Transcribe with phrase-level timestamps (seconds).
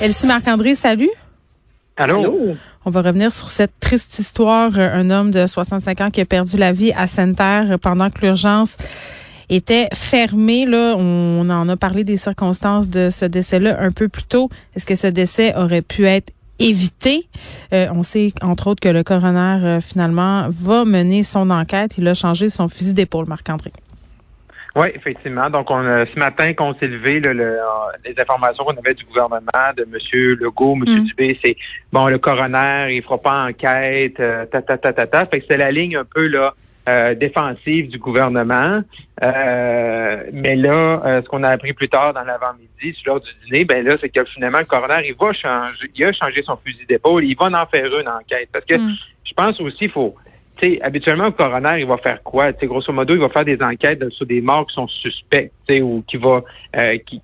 [0.00, 1.10] Elsie Marc-André, salut.
[1.96, 2.56] Allô?
[2.84, 4.72] On va revenir sur cette triste histoire.
[4.76, 8.20] Euh, Un homme de 65 ans qui a perdu la vie à Sainte-Terre pendant que
[8.20, 8.76] l'urgence
[9.48, 10.66] était fermée.
[10.66, 14.50] Là, on en a parlé des circonstances de ce décès-là un peu plus tôt.
[14.74, 17.28] Est-ce que ce décès aurait pu être évité?
[17.72, 21.96] Euh, on sait, entre autres, que le coroner, euh, finalement, va mener son enquête.
[21.98, 23.72] Il a changé son fusil d'épaule, Marc-André.
[24.76, 25.48] Oui, effectivement.
[25.50, 27.64] Donc, on a, ce matin, quand on s'est levé, là, le- euh,
[28.04, 30.34] les informations qu'on avait du gouvernement, de M.
[30.40, 30.82] Legault, M.
[30.82, 31.04] Mm.
[31.04, 31.56] Dubé, c'est
[31.92, 35.26] bon, le coroner, il fera pas enquête, euh, ta, ta, ta, ta, ta.
[35.26, 36.54] Fait que c'est la ligne un peu là
[36.88, 38.82] euh, défensive du gouvernement.
[39.22, 43.30] Euh, mais là, euh, ce qu'on a appris plus tard dans l'avant-midi, sur l'heure du
[43.46, 46.56] dîner, ben là, c'est que finalement, le coroner, il va changer, il a changé son
[46.64, 48.48] fusil d'épaule, il va en faire une enquête.
[48.52, 48.94] Parce que Mm.
[49.24, 50.14] je pense aussi, il faut.
[50.82, 52.52] Habituellement, le coroner, il va faire quoi?
[52.52, 55.80] Tu sais, grosso modo, il va faire des enquêtes sur des morts qui sont sais,
[55.80, 56.42] ou qui va,
[56.76, 57.20] euh, qui,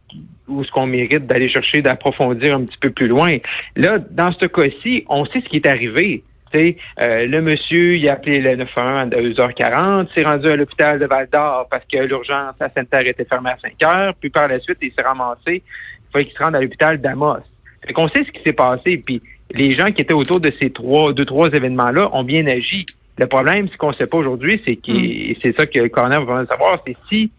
[0.49, 3.39] ou ce qu'on mérite d'aller chercher, d'approfondir un petit peu plus loin.
[3.77, 6.23] Là, dans ce cas-ci, on sait ce qui est arrivé.
[6.55, 11.07] Euh, le monsieur, il a appelé le 911 à 2h40, s'est rendu à l'hôpital de
[11.07, 14.79] Val-d'Or parce que l'urgence à Sainte-Terre était fermée à 5 heures, puis par la suite,
[14.83, 17.45] il s'est ramassé, il fallait qu'il se rende à l'hôpital d'Amos.
[17.87, 19.23] Fait qu'on sait ce qui s'est passé, puis
[19.53, 22.87] les gens qui étaient autour de ces trois, deux, trois événements-là ont bien agi.
[23.21, 25.91] Le problème, ce qu'on ne sait pas aujourd'hui, c'est que et c'est ça que le
[25.91, 27.31] coroner va vraiment savoir, c'est si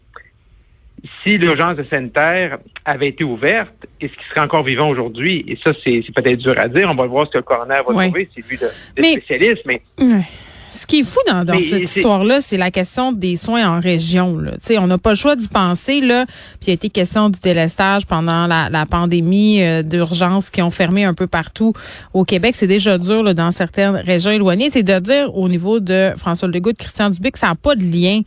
[1.23, 5.43] si l'urgence de sanitaire avait été ouverte, est-ce qu'il serait encore vivant aujourd'hui?
[5.47, 6.87] Et ça, c'est peut-être dur à dire.
[6.91, 8.29] On va voir ce que le coroner va trouver.
[8.35, 9.81] C'est lui de, de Mais- spécialiste, mais.
[10.71, 14.37] Ce qui est fou dans, dans cette histoire-là, c'est la question des soins en région.
[14.37, 14.51] Là.
[14.53, 15.99] Tu sais, on n'a pas le choix d'y penser.
[15.99, 16.25] Là.
[16.25, 20.61] Puis il y a été question du délestage pendant la, la pandémie euh, d'urgence qui
[20.61, 21.73] ont fermé un peu partout
[22.13, 22.55] au Québec.
[22.57, 24.69] C'est déjà dur là, dans certaines régions éloignées.
[24.71, 27.75] C'est de dire au niveau de François Legault, de Christian Dubé, que ça n'a pas
[27.75, 28.21] de lien.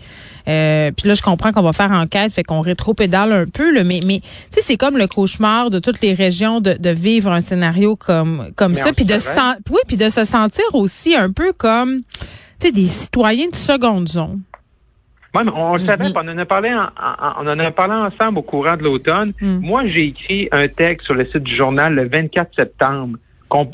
[0.47, 3.73] Euh, puis là, je comprends qu'on va faire enquête, fait qu'on rétro-pédale un peu.
[3.73, 6.91] Là, mais mais tu sais, c'est comme le cauchemar de toutes les régions de, de
[6.91, 9.29] vivre un scénario comme comme Mais ça, puis de se
[9.71, 12.01] oui, puis de se sentir aussi un peu comme
[12.69, 14.41] sais, des citoyens de seconde zone.
[15.35, 16.13] Mais on, le savait, Mhm.
[16.15, 16.91] puis on en a parlé, en-
[17.43, 19.33] on en a parlé ensemble au courant de l'automne.
[19.41, 19.57] Mm.
[19.67, 23.19] Moi, j'ai écrit un texte sur le site du journal le 24 septembre.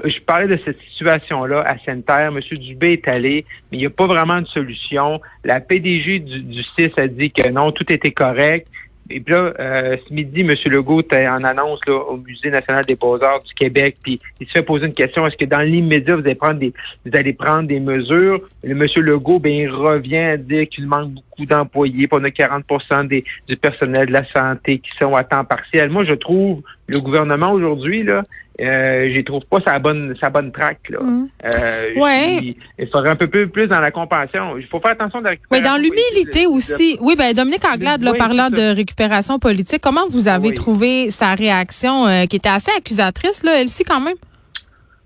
[0.04, 2.32] je parlais de cette situation-là à Sainte-Terre.
[2.34, 2.40] M.
[2.58, 5.22] Dubé est allé, mais il n'y a pas vraiment de solution.
[5.42, 8.66] La PDG du, du CIS a dit que non, tout était correct.
[9.10, 10.54] Et puis là, euh, ce midi, M.
[10.66, 14.52] Legault était en annonce là, au Musée national des beaux-arts du Québec, puis il se
[14.52, 16.72] fait poser une question, est-ce que dans l'immédiat, vous allez prendre des
[17.04, 18.40] vous allez prendre des mesures?
[18.62, 18.86] Le M.
[18.96, 22.64] Legault, ben, il revient à dire qu'il manque beaucoup d'employés, on a 40
[23.08, 25.90] des, du personnel de la santé qui sont à temps partiel.
[25.90, 28.24] Moi, je trouve le gouvernement aujourd'hui, là,
[28.60, 30.88] euh, j'y trouve pas sa bonne sa bonne traque.
[30.90, 30.98] Là.
[31.44, 32.56] Euh, Ouais.
[32.78, 34.56] il, faudrait un peu plus, plus dans la compassion.
[34.58, 36.96] Il faut faire attention de la Oui, récupération dans l'humilité aussi.
[37.00, 40.54] Oui, ben Dominique Anglade, là, Oui, parlant de récupération politique, comment vous avez Oui.
[40.54, 44.16] trouvé sa réaction euh, qui était assez accusatrice, là, elle-ci, quand même?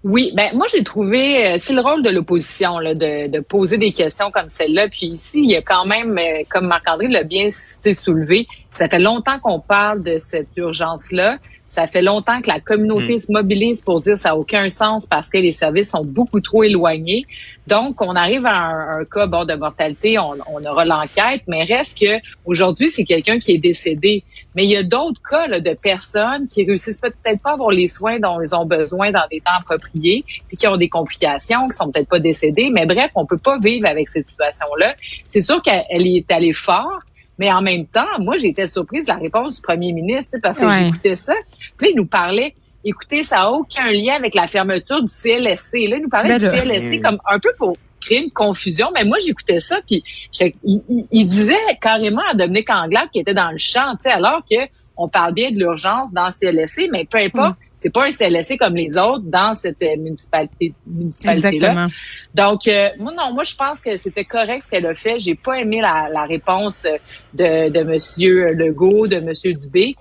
[0.07, 3.79] Oui, ben moi j'ai trouvé euh, c'est le rôle de l'opposition là, de, de poser
[3.79, 4.89] des questions comme celle-là.
[4.91, 9.39] Puis ici, il y a quand même, comme Marc-André l'a bien soulevé, ça fait longtemps
[9.39, 11.39] qu'on parle de cette urgence-là.
[11.75, 15.29] Ça fait longtemps que la communauté se mobilise pour dire ça n'a aucun sens parce
[15.29, 17.27] que les services sont beaucoup trop éloignés.
[17.67, 21.65] Donc, on arrive à un, un cas bon, de mortalité, on, on aura l'enquête, mais
[21.65, 24.23] reste que aujourd'hui, c'est quelqu'un qui est décédé.
[24.55, 27.71] Mais il y a d'autres cas là, de personnes qui réussissent peut-être pas à avoir
[27.71, 31.67] les soins dont ils ont besoin dans des temps appropriés, puis qui ont des complications,
[31.67, 32.71] qui sont peut-être pas décédés.
[32.71, 34.95] Mais bref, on peut pas vivre avec cette situation-là.
[35.29, 37.01] C'est sûr qu'elle est allée fort,
[37.39, 40.41] mais en même temps, moi, été surprise de la réponse du premier ministre, tu sais,
[40.41, 40.85] parce que Ouais.
[40.87, 41.35] j'écoutais ça.
[41.77, 42.55] Puis là, il nous parlait,
[42.85, 45.89] écoutez, ça n'a aucun lien avec la fermeture du CLSC.
[45.89, 46.53] Là, il nous parlait Ben du là.
[46.53, 48.89] CLSC comme un peu pour créer une confusion.
[48.95, 53.21] Mais moi, j'écoutais ça, puis je- il, il- il disait carrément à Dominique Anglade qui
[53.21, 54.57] était dans le champ, tu sais, alors que
[54.97, 58.57] on parle bien de l'urgence dans le CLSC, mais peu importe, c'est pas un CLSC
[58.57, 61.89] comme les autres dans cette euh, municipalité municipalité Exactement.
[62.35, 65.19] Donc euh, moi non, moi je pense que c'était correct ce qu'elle a fait.
[65.19, 66.87] J'ai pas aimé la, la réponse
[67.35, 69.97] de de Monsieur Legault, de Monsieur Dubé.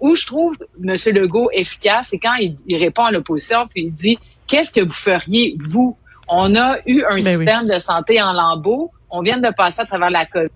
[0.00, 3.92] Où je trouve Monsieur Legault efficace, c'est quand il, il répond à l'opposition puis il
[3.92, 4.18] dit
[4.48, 5.96] qu'est-ce que vous feriez vous?
[6.26, 7.22] On a eu un Ben oui.
[7.22, 10.48] système de santé en lambeaux on vient de passer à travers la COVID,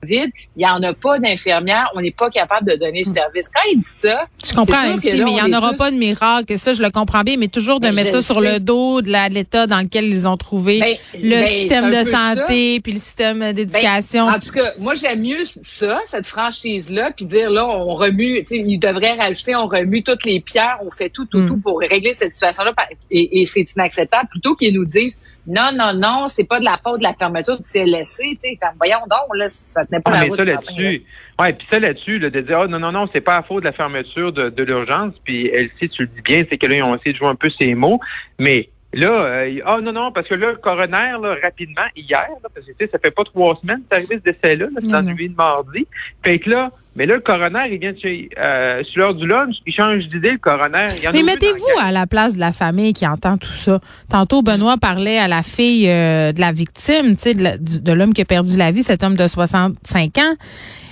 [0.57, 3.49] il n'y en a pas d'infirmières, on n'est pas capable de donner le service.
[3.49, 5.97] Quand il dit ça, Je comprends, là, mais il n'y en aura tous- pas de
[5.97, 6.57] miracle.
[6.59, 9.11] Ça, je le comprends bien, mais toujours de Ben, mettre ça sur le dos de
[9.33, 12.35] l'État dans lequel ils ont trouvé Ben, le ben, système de ça.
[12.37, 14.27] santé, puis le système Ben, d'éducation.
[14.29, 18.57] en tout cas, moi j'aime mieux ça, cette franchise-là, puis dire là, on remue, tu
[18.57, 21.49] sais, il devrait rajouter, on remue toutes les pierres, on fait tout, tout, Mm.
[21.49, 22.73] tout pour régler cette situation-là,
[23.11, 26.99] et c'est inacceptable, plutôt qu'ils nous disent non, non, non, c'est pas de la faute
[26.99, 30.21] de la fermeture du CLSC, tu sais, voyons donc, là, ça tenait pas Ah, la
[30.23, 30.39] mais route.
[30.39, 31.03] ça là-dessus,
[31.39, 33.61] ouais, puis ça là-dessus, là, de dire oh, non, non, non, c'est pas à faute
[33.61, 36.77] de la fermeture de, de l'urgence, puis Elsie, tu le dis bien, c'est que là,
[36.77, 38.01] ils ont essayé de jouer un peu ces mots,
[38.39, 42.49] mais là, euh, oh non, non, parce que là, le coroner, là, rapidement, hier, là,
[42.55, 44.91] parce que tu sais, ça fait pas trois semaines, c'est arrivé ce décès-là, là, c'est
[44.93, 45.03] non.
[45.03, 45.87] nuit de mardi.
[46.25, 49.57] Fait que là, mais là, le coroner, il vient de euh, sur l'heure du lunch,
[49.67, 50.87] il change d'idée, le coroner.
[50.99, 53.49] Il y en a Mais mettez-vous à la place de la famille qui entend tout
[53.49, 53.81] ça.
[54.09, 58.23] Tantôt, Benoît parlait à la fille euh, de la victime, tu sais, de l'homme qui
[58.23, 60.35] a perdu la vie, cet homme de 65 ans.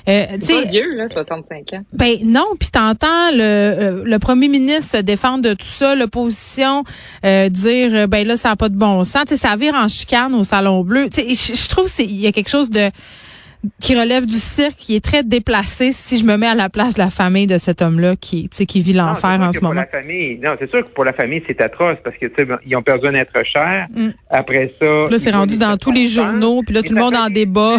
[0.08, 1.84] Euh, tu C'est vieux, là, 65 ans.
[1.92, 6.84] Ben non, puis t'entends le, euh, le premier ministre se défendre de tout ça, l'opposition
[7.24, 9.74] euh, dire euh, ben là ça a pas de bon sens, tu sais ça vire
[9.74, 11.08] en chicane au salon bleu.
[11.08, 12.90] Tu sais je je trouve c'est il y a quelque chose de
[13.80, 16.94] qui relève du cirque, qui est très déplacé si je me mets à la place
[16.94, 19.68] de la famille de cet homme-là qui tu sais qui vit l'enfer en ce pour
[19.68, 19.80] moment.
[19.80, 22.48] La famille, non, c'est sûr que pour la famille, c'est atroce parce que tu sais,
[22.66, 23.86] ils ont perdu un être cher.
[23.94, 24.08] Mm.
[24.30, 24.86] Après ça.
[25.10, 27.76] Là c'est rendu dans tous les journaux, puis là tout le monde en débat.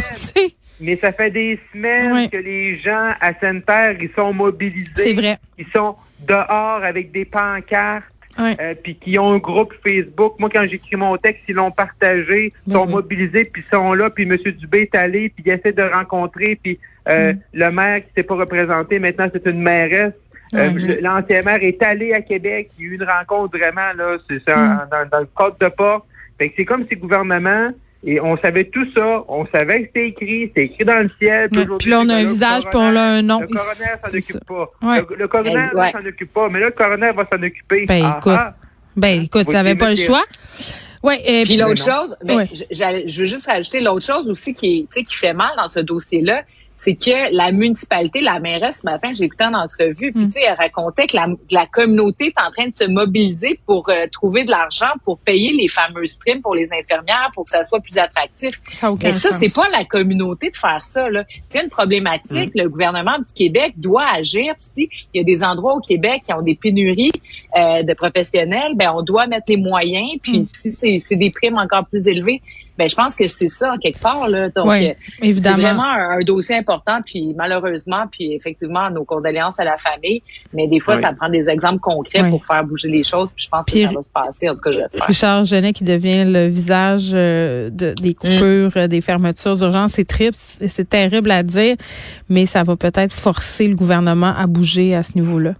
[0.80, 4.92] Mais ça fait des semaines que les gens à Sainte-Terre, ils sont mobilisés.
[4.96, 5.38] C'est vrai.
[5.58, 5.96] Ils sont
[6.28, 8.06] dehors avec des pancartes.
[8.40, 8.58] Ouais.
[8.60, 10.34] euh, puis qui ont un groupe Facebook.
[10.40, 13.94] Moi, quand j'écris mon texte, ils l'ont partagé, ils Ben sont mobilisés, puis ils sont
[13.94, 14.36] là, puis M.
[14.38, 17.38] Dubé est allé, puis il essaie de rencontrer, puis euh, Mm.
[17.54, 20.14] le maire qui s'est pas représenté, maintenant c'est une mairesse.
[20.56, 20.70] Euh,
[21.02, 22.70] L'ancien maire est allé à Québec.
[22.78, 24.88] Il y a eu une rencontre vraiment, là, c'est Mm.
[24.92, 26.06] dans, dans le code de porte.
[26.38, 27.70] Fait que c'est comme si le gouvernement,
[28.06, 31.50] et on savait tout ça, on savait que c'était écrit, c'était écrit dans le ciel.
[31.56, 33.40] Ouais, puis là, on a c'est un visage, puis on a un nom.
[33.42, 33.74] Le coroner
[34.04, 34.36] s'en C'est ça.
[34.36, 34.70] occupe pas.
[34.82, 35.02] Ouais.
[35.10, 35.88] Le, le coroner Ouais.
[35.88, 37.86] ne s'en occupe pas, mais là, le coroner va s'en occuper.
[37.88, 38.34] Ben, Ah, écoute.
[38.36, 38.56] ah.
[38.96, 40.24] Ben écoute, ça avait qu'il pas le choix.
[41.02, 42.50] Ouais, euh, Puis l'autre chose, ben, Ouais.
[42.72, 45.68] je veux juste rajouter l'autre chose aussi qui est, tu sais, qui fait mal dans
[45.68, 46.44] ce dossier-là,
[46.76, 50.26] c'est que la municipalité, la mairesse ce matin, j'ai écouté en entrevue, puis Mm.
[50.26, 53.60] tu sais, elle racontait que la, que la communauté est en train de se mobiliser
[53.66, 57.52] pour euh, trouver de l'argent pour payer les fameuses primes pour les infirmières pour que
[57.52, 58.60] ça soit plus attractif.
[58.70, 59.38] ça aucun Mais ça, sens.
[59.40, 61.10] c'est pas la communauté de faire ça.
[61.10, 61.24] Là.
[61.48, 62.52] C'est une problématique.
[62.56, 64.54] Le gouvernement du Québec doit agir.
[64.56, 67.12] Puis si il y a des endroits au Québec qui ont des pénuries
[67.58, 70.10] euh, de professionnels, ben on doit mettre les moyens.
[70.22, 70.44] Puis Mm.
[70.46, 72.42] si c'est c'est des primes encore plus élevées,
[72.78, 74.28] ben je pense que c'est ça quelque part.
[74.28, 74.50] Là.
[74.50, 75.58] Donc Ouais, euh, c'est évidemment.
[75.58, 77.00] vraiment un, un dossier important.
[77.06, 80.22] Puis malheureusement, puis effectivement, nos condoléances à la famille.
[80.54, 81.02] Mais des fois, Oui.
[81.02, 82.30] ça prend des exemples concrets Oui.
[82.30, 83.30] pour faire bouger les choses.
[83.36, 84.50] Puis je pense Puis- que ça va se passer.
[84.50, 85.06] En tout cas, j'espère.
[85.06, 89.92] Richard Genet qui devient le visage euh, de, des coupures, euh, des fermetures d'urgence.
[89.94, 91.76] C'est triste, c'est c'est terrible à dire,
[92.30, 95.54] mais ça va peut-être forcer le gouvernement à bouger à ce niveau-là.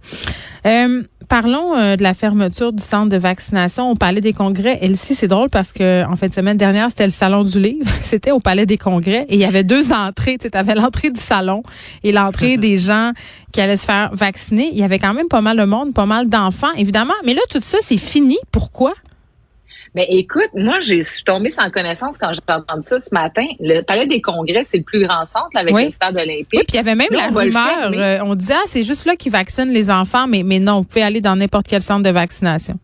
[0.66, 4.78] Euh, parlons euh, de la fermeture du centre de vaccination au Palais des Congrès.
[4.82, 7.90] Elsie, c'est drôle parce que en fin de semaine dernière, c'était le salon du livre.
[8.02, 10.38] C'était au Palais des Congrès et il y avait deux entrées.
[10.38, 11.62] Tu avais l'entrée du salon
[12.02, 13.12] et l'entrée des gens
[13.52, 14.68] qui allaient se faire vacciner.
[14.72, 17.14] Il y avait quand même pas mal de monde, pas mal d'enfants, évidemment.
[17.24, 18.36] Mais là, tout ça, c'est fini.
[18.52, 18.92] Pourquoi?
[19.94, 23.44] Mais écoute, moi, j'ai suis tombée sans connaissance quand j'ai entendu ça ce matin.
[23.60, 25.84] Le Palais des Congrès, c'est le plus grand centre avec Oui.
[25.84, 26.48] le stade olympique.
[26.52, 27.92] Oui, puis il y avait même Là, la on rumeur.
[27.92, 30.84] euh, on disait, ah, c'est juste là qu'ils vaccinent les enfants, mais, mais non, vous
[30.84, 32.76] pouvez aller dans n'importe quel centre de vaccination.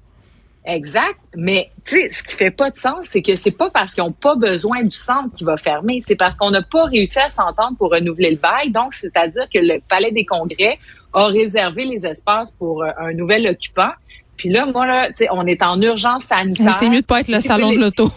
[0.64, 1.16] Exact.
[1.34, 4.04] Mais tu sais, ce qui fait pas de sens, c'est que c'est pas parce qu'ils
[4.04, 7.28] ont pas besoin du centre qui va fermer, c'est parce qu'on n'a pas réussi à
[7.28, 8.70] s'entendre pour renouveler le bail.
[8.70, 10.78] Donc, c'est-à-dire que le Palais des Congrès
[11.12, 13.90] a réservé les espaces pour euh, un nouvel occupant.
[14.40, 16.74] Puis là, moi, là, tu sais, on est en urgence sanitaire.
[16.78, 18.10] C'est mieux de pas être le salon de l'auto.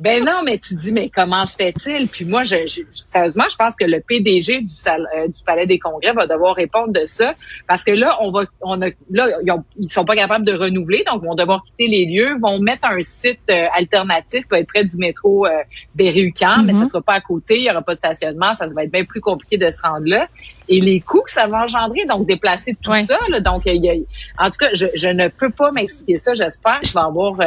[0.00, 2.08] Ben non, mais tu dis, mais comment se fait-il?
[2.08, 5.66] Puis moi, je, je- sérieusement, je pense que le PDG du, sal- euh, du Palais
[5.66, 7.34] des Congrès va devoir répondre de ça.
[7.68, 10.54] Parce que là, on va, on a, là, ils, ont- ils sont pas capables de
[10.54, 14.48] renouveler, donc ils vont devoir quitter les lieux, vont mettre un site euh, alternatif qui
[14.50, 15.50] va être près du métro euh,
[15.94, 16.78] Berry-UQAM, mais Mhm.
[16.80, 19.04] ça sera pas à côté, il y aura pas de stationnement, ça va être bien
[19.04, 20.26] plus compliqué de se rendre là.
[20.68, 23.90] Et les coûts que ça va engendrer, donc déplacer tout ça, là, donc il y
[23.90, 26.34] a- en tout cas, je, je ne peux pas m'expliquer ça.
[26.34, 27.44] J'espère qu'il va y avoir euh,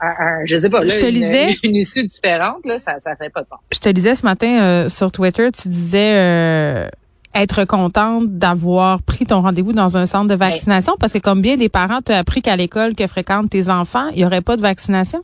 [0.00, 1.56] un, un- je sais pas, là, Je te une- lisais.
[1.62, 3.58] une issue différente, là, ça, ça fait pas de sens.
[3.72, 6.88] Je te lisais ce matin euh, sur Twitter, tu disais, euh,
[7.34, 11.56] être contente d'avoir pris ton rendez-vous dans un centre de vaccination parce que comme bien
[11.56, 14.60] des parents, as appris qu'à l'école que fréquentent tes enfants, il y aurait pas de
[14.62, 15.22] vaccination?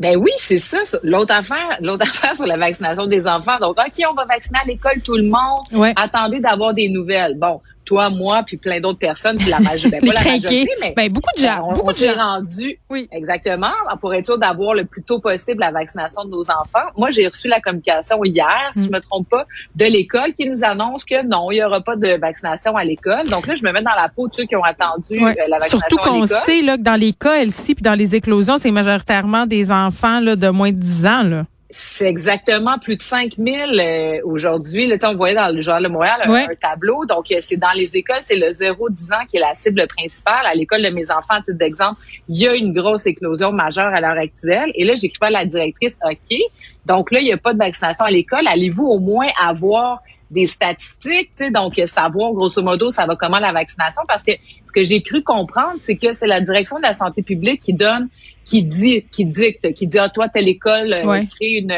[0.00, 0.78] Ben oui, c'est ça.
[1.02, 3.58] L'autre affaire, l'autre affaire sur la vaccination des enfants.
[3.60, 5.92] Donc, OK, on va vacciner à l'école tout le monde.
[5.96, 7.38] Attendez d'avoir des nouvelles.
[7.38, 10.94] Bon, toi, moi, puis plein d'autres personnes, puis la majorité, ben, pas la majorité, mais
[10.96, 12.14] ben, beaucoup de gens, on, beaucoup de gens.
[12.14, 13.08] rendu, oui.
[13.12, 16.88] exactement, pour être sûr d'avoir le plus tôt possible la vaccination de nos enfants.
[16.96, 18.92] Moi, j'ai reçu la communication hier, si je mm.
[18.92, 22.18] me trompe pas, de l'école qui nous annonce que non, il y aura pas de
[22.18, 23.28] vaccination à l'école.
[23.28, 25.58] Donc là, je me mets dans la peau de ceux qui ont attendu euh, la
[25.58, 28.70] vaccination Surtout qu'on sait là que dans les cas, elle-ci, puis dans les éclosions, c'est
[28.70, 31.44] majoritairement des enfants là, de moins de 10 ans là.
[31.76, 34.86] C'est exactement plus de 5000 euh, aujourd'hui.
[34.86, 37.04] Là, on voyait dans le Journal de Montréal un, tableau.
[37.04, 40.46] Donc, euh, c'est dans les écoles, c'est le 0-10 ans qui est la cible principale.
[40.46, 43.92] À l'école de mes enfants, à titre d'exemple, il y a une grosse éclosion majeure
[43.92, 44.70] à l'heure actuelle.
[44.76, 46.38] Et là, j'écris à la directrice, OK,
[46.86, 48.46] donc là, il n'y a pas de vaccination à l'école.
[48.46, 49.98] Allez-vous au moins avoir
[50.30, 54.02] des statistiques, donc savoir grosso modo ça va comment la vaccination.
[54.08, 54.32] Parce que
[54.66, 57.72] ce que j'ai cru comprendre c'est que c'est la direction de la santé publique qui
[57.72, 58.08] donne
[58.44, 61.74] qui dit qui dicte qui dit à ah, toi telle école euh, crée une,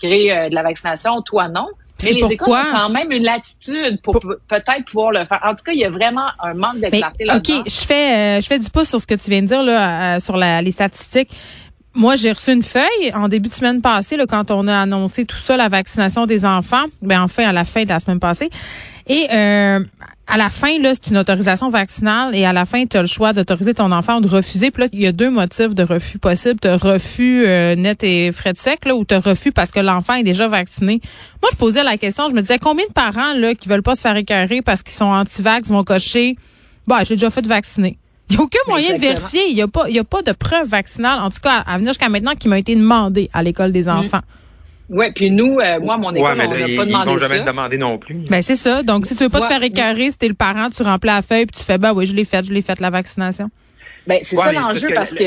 [0.00, 1.66] crée euh, de la vaccination toi non.
[2.02, 5.40] Mais les écoles ont quand même une latitude pour, peut-être pouvoir le faire.
[5.42, 8.36] En tout cas, il y a vraiment un manque de clarté là OK, je fais
[8.36, 10.60] euh, je fais du pouce sur ce que tu viens de dire là sur la,
[10.60, 11.30] les statistiques.
[11.96, 15.24] Moi, j'ai reçu une feuille en début de semaine passée, là, quand on a annoncé
[15.24, 16.84] tout ça, la vaccination des enfants.
[17.00, 18.50] Ben enfin, à la fin de la semaine passée.
[19.06, 19.80] Et euh,
[20.26, 23.06] à la fin, là, c'est une autorisation vaccinale et à la fin, tu as le
[23.06, 24.70] choix d'autoriser ton enfant ou de refuser.
[24.70, 26.60] Puis là, il y a deux motifs de refus possibles.
[26.60, 30.14] Tu refus euh, net et frais de sec, là, ou tu refus parce que l'enfant
[30.16, 31.00] est déjà vacciné.
[31.40, 33.94] Moi, je posais la question, je me disais combien de parents là qui veulent pas
[33.94, 36.36] se faire écœurer parce qu'ils sont anti-vax vont cocher
[36.86, 37.96] Bah, j'ai déjà fait vacciner.
[38.28, 39.48] Il n'y a aucun moyen de vérifier.
[39.48, 41.92] Il n'y a, pas, y a pas de preuve vaccinale, en tout cas, à venir
[41.92, 43.88] jusqu'à maintenant, qui m'a été demandé à l'école des mm.
[43.88, 44.22] enfants.
[44.88, 47.98] Oui, puis nous, euh, moi, mon école, on n'a pas demandé ils jamais demandé non
[47.98, 48.14] plus.
[48.30, 48.82] Ben c'est ça.
[48.82, 51.22] Donc, si tu veux pas te faire écœurer, si t'es le parent, tu remplis la
[51.22, 53.50] feuille puis tu fais, ben oui, je l'ai faite, je l'ai faite la vaccination.
[54.06, 55.24] Ben c'est ça l'enjeu parce que.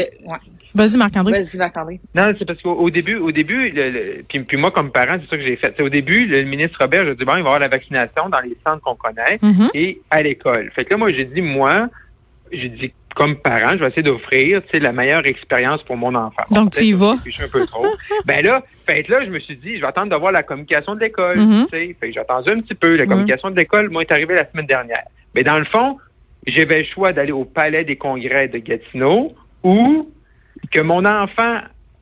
[0.76, 1.44] Vas-y, Marc-André.
[1.44, 2.00] Vas-y, Marc-André.
[2.14, 5.38] Non, c'est parce qu'au début, au début, le, puis, puis, moi, comme parent, c'est ça
[5.38, 5.82] que j'ai fait.
[5.82, 8.40] Au début, le ministre Robert, j'ai dit, bon, il va y avoir la vaccination dans
[8.40, 9.70] les centres qu'on connaît mm-hmm.
[9.74, 10.72] et à l'école.
[10.76, 11.90] Fait que là, moi, j'ai dit, moi,
[12.52, 16.44] j'ai dit, comme parent, je vais essayer d'offrir la meilleure expérience pour mon enfant.
[16.52, 17.16] Donc, tu y vas.
[17.16, 17.86] un peu trop.
[18.26, 21.02] ben là, fait là, je me suis dit, je vais attendre d'avoir la communication de
[21.02, 21.40] l'école.
[21.70, 22.96] Fait que j'ai attendu un petit peu.
[22.96, 23.08] La mm-hmm.
[23.08, 25.04] communication de l'école, moi, est arrivée la semaine dernière.
[25.36, 25.98] Mais dans le fond,
[26.48, 30.10] j'avais le choix d'aller au palais des congrès de Gatineau ou
[30.72, 31.60] que mon enfant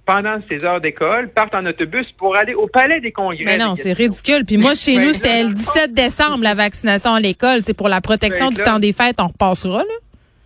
[0.08, 3.44] pendant ses heures d'école, parte en autobus pour aller au palais des congrès.
[3.44, 4.46] Mais non, c'est ridicule.
[4.46, 7.60] Puis moi, chez nous, c'était le 17 décembre, la vaccination à l'école.
[7.64, 9.94] C'est pour la protection du temps des fêtes, on repassera, là.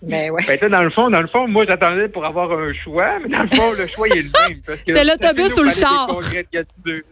[0.03, 0.60] Mais ben, ouais.
[0.60, 3.43] Ben, dans le fond, dans le fond, moi j'attendais pour avoir un choix, mais dans
[3.43, 4.62] le fond, le choix il est le même.
[4.86, 6.10] C'était l'autobus ou le char?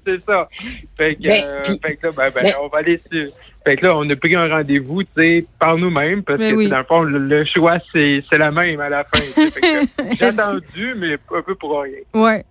[0.05, 0.49] C'est ça.
[0.97, 3.29] Fait que, ben, euh, fait que là, ben, ben, on va aller sur.
[3.63, 6.77] Fait que là, on a pris un rendez-vous, tu sais, par nous-mêmes, parce que dans
[6.77, 9.19] le fond, le, choix, c'est la même à la fin.
[10.19, 11.99] J'ai attendu, mais un peu pour rien.
[12.13, 12.43] Ouais.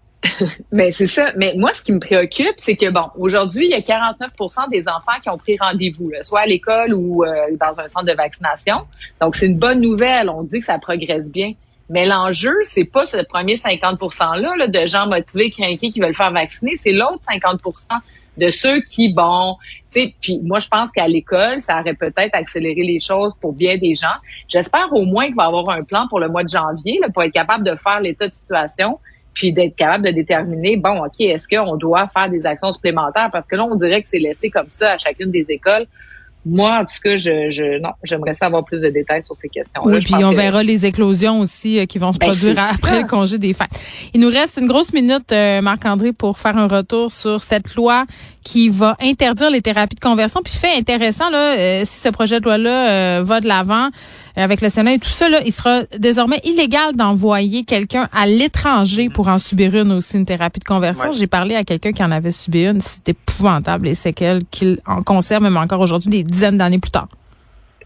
[0.72, 1.32] Mais c'est ça.
[1.36, 4.82] Mais moi, ce qui me préoccupe, c'est que bon, aujourd'hui, il y a 49% des
[4.88, 8.86] enfants qui ont pris rendez-vous, soit à l'école ou euh, dans un centre de vaccination.
[9.20, 10.28] Donc, c'est une bonne nouvelle.
[10.28, 11.52] On dit que ça progresse bien.
[11.90, 16.14] Mais l'enjeu, c'est pas ce premier 50 là, là, de gens motivés, craqués qui veulent
[16.14, 17.62] faire vacciner, c'est l'autre 50
[18.36, 19.56] de ceux qui, bon,
[19.90, 23.52] tu sais, puis moi, je pense qu'à l'école, ça aurait peut-être accéléré les choses pour
[23.52, 24.14] bien des gens.
[24.48, 27.08] J'espère au moins qu'il va y avoir un plan pour le mois de janvier là,
[27.08, 28.98] pour être capable de faire l'état de situation
[29.34, 33.28] puis d'être capable de déterminer, bon, OK, est-ce qu'on doit faire des actions supplémentaires?
[33.30, 35.86] Parce que là, on dirait que c'est laissé comme ça à chacune des écoles.
[36.46, 39.82] Moi, en tout cas, je, je non, j'aimerais savoir plus de détails sur ces questions.
[39.84, 43.06] Oui, puis on verra les éclosions aussi euh, qui vont se ben, produire après le
[43.06, 43.68] congé des fêtes.
[44.14, 48.06] Il nous reste une grosse minute, euh, Marc-André, pour faire un retour sur cette loi
[48.48, 50.40] qui va interdire les thérapies de conversion.
[50.42, 53.88] Puis fait intéressant, là, euh, si ce projet de loi-là va de l'avant
[54.36, 59.10] avec le Sénat et tout ça, là, il sera désormais illégal d'envoyer quelqu'un à l'étranger
[59.10, 61.12] pour en subir une aussi, une thérapie de conversion.
[61.12, 62.80] J'ai parlé à quelqu'un qui en avait subi une.
[62.80, 67.08] C'est épouvantable les séquelles qu'il en conserve même encore aujourd'hui des dizaines d'années plus tard.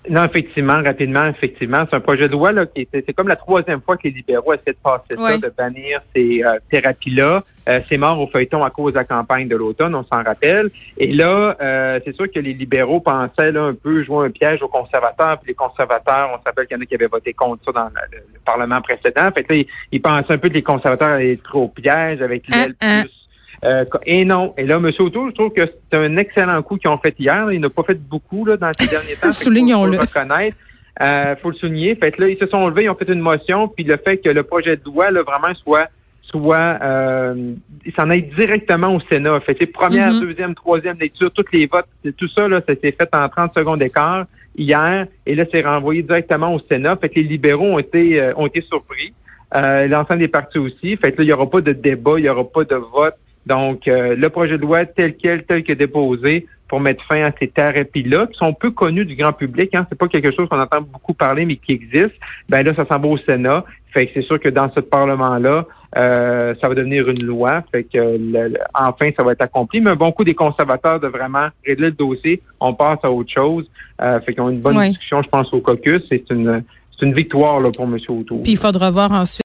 [0.08, 1.84] Non, effectivement, rapidement, effectivement.
[1.88, 4.52] C'est un projet de loi là, qui c'est comme la troisième fois que les libéraux
[4.52, 7.44] essaient de passer ça, de bannir ces euh, thérapies-là.
[7.68, 10.70] Euh, c'est mort au feuilleton à cause de la campagne de l'automne, on s'en rappelle.
[10.98, 14.60] Et là, euh, c'est sûr que les libéraux pensaient là, un peu jouer un piège
[14.62, 15.38] aux conservateurs.
[15.38, 17.88] Puis les conservateurs, on s'appelle qu'il y en a qui avaient voté contre ça dans
[18.10, 19.30] le, Parlement précédent.
[19.32, 22.48] Fait que là, ils, pensaient un peu que les conservateurs allaient être trop piège avec
[22.48, 23.02] l'aile hein, hein.
[23.02, 23.21] plus
[23.64, 24.54] euh, et non.
[24.56, 24.90] Et là, M.
[24.98, 27.52] Auto, je trouve que c'est un excellent coup qu'ils ont fait hier.
[27.52, 29.32] Il n'a pas fait beaucoup là, dans ces derniers temps.
[29.32, 29.98] Soulignons-le.
[29.98, 30.56] Faut, reconnaître.
[31.00, 31.94] Euh, faut le souligner.
[31.94, 34.28] Fait là, ils se sont levés, ils ont fait une motion, puis le fait que
[34.28, 35.88] le projet de loi, là, vraiment, soit
[36.22, 37.54] soit euh,
[37.96, 39.40] s'en aille directement au Sénat.
[39.40, 40.20] Fait que première, Mhm.
[40.20, 43.80] deuxième, troisième lecture, toutes les votes, tout ça, là, ça s'est fait en 30 secondes
[43.80, 44.26] d'écart
[44.56, 46.96] hier, et là, c'est renvoyé directement au Sénat.
[46.96, 49.12] Fait que les libéraux ont été euh, ont été surpris.
[49.54, 50.96] Euh, L'ensemble des partis aussi.
[50.96, 53.16] Fait que là, il n'y aura pas de débat, il n'y aura pas de vote.
[53.46, 57.32] Donc, euh, le projet de loi tel quel, tel que déposé, pour mettre fin à
[57.38, 59.74] ces thérapies-là, qui sont peu connues du grand public.
[59.74, 59.86] Hein.
[59.90, 62.14] C'est pas quelque chose qu'on entend beaucoup parler, mais qui existe.
[62.48, 63.64] Ben là, ça s'en va au Sénat.
[63.92, 65.66] Fait que c'est sûr que dans ce Parlement-là,
[65.98, 67.62] euh, ça va devenir une loi.
[67.70, 69.82] Fait que le- le- enfin, ça va être accompli.
[69.82, 72.40] Mais un bon coup des conservateurs de vraiment régler le dossier.
[72.58, 73.70] On passe à autre chose.
[74.00, 76.02] Euh, fait qu'on a une bonne discussion, je pense, au caucus.
[76.08, 76.62] C'est une
[76.98, 77.96] c'est une victoire là, pour M.
[78.08, 78.42] O'Toole.
[78.42, 79.40] Puis il faudra voir ensuite